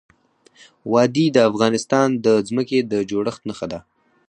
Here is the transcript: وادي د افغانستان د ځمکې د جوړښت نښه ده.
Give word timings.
وادي 0.93 1.25
د 1.35 1.37
افغانستان 1.49 2.07
د 2.25 2.27
ځمکې 2.47 2.79
د 2.91 2.93
جوړښت 3.09 3.41
نښه 3.49 3.67
ده. 3.71 3.79